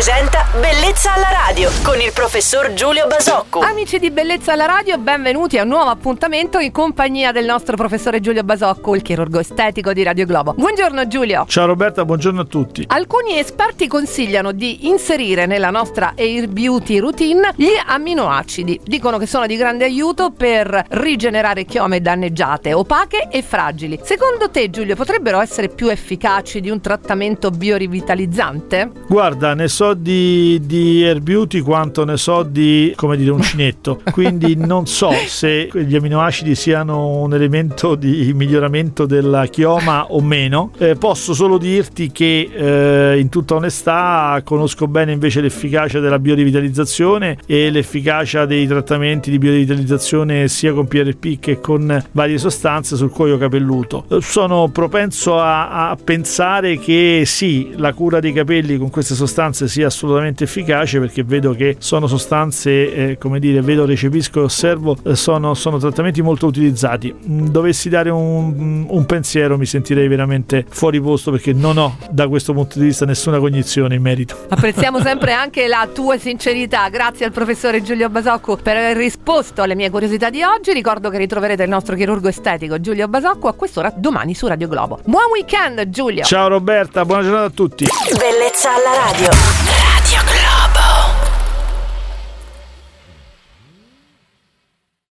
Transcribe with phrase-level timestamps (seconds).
[0.00, 3.58] presenta Bellezza alla radio con il professor Giulio Basocco.
[3.58, 8.20] Amici di Bellezza alla Radio, benvenuti a un nuovo appuntamento in compagnia del nostro professore
[8.20, 10.54] Giulio Basocco, il chirurgo estetico di Radio Globo.
[10.54, 11.44] Buongiorno Giulio.
[11.46, 12.84] Ciao Roberta, buongiorno a tutti.
[12.88, 18.80] Alcuni esperti consigliano di inserire nella nostra Air Beauty routine gli amminoacidi.
[18.82, 24.00] Dicono che sono di grande aiuto per rigenerare chiome danneggiate, opache e fragili.
[24.02, 28.92] Secondo te, Giulio, potrebbero essere più efficaci di un trattamento biorivitalizzante?
[29.06, 34.00] Guarda, ne so di, di Air Beauty quanto ne so di, come dire, uncinetto.
[34.10, 40.72] Quindi non so se gli aminoacidi siano un elemento di miglioramento della chioma o meno.
[40.78, 47.38] Eh, posso solo dirti che eh, in tutta onestà conosco bene invece l'efficacia della biorivitalizzazione
[47.46, 53.38] e l'efficacia dei trattamenti di biorivitalizzazione sia con PRP che con varie sostanze sul cuoio
[53.38, 54.04] capelluto.
[54.08, 59.68] Eh, sono propenso a, a pensare che sì, la cura dei capelli con queste sostanze
[59.68, 64.96] sia assolutamente efficace perché vedo che sono sostanze, eh, come dire, vedo, recepisco e osservo,
[65.04, 67.12] eh, sono, sono, trattamenti molto utilizzati.
[67.12, 72.28] Mm, dovessi dare un, un, pensiero mi sentirei veramente fuori posto perché non ho da
[72.28, 74.36] questo punto di vista nessuna cognizione in merito.
[74.48, 76.88] Apprezziamo sempre anche la tua sincerità.
[76.88, 80.72] Grazie al professore Giulio Basocco per aver risposto alle mie curiosità di oggi.
[80.72, 85.00] Ricordo che ritroverete il nostro chirurgo estetico Giulio Basocco a quest'ora domani su Radio Globo.
[85.04, 86.24] Buon weekend Giulio!
[86.24, 87.86] Ciao Roberta, buona giornata a tutti!
[88.16, 89.69] Bellezza alla radio.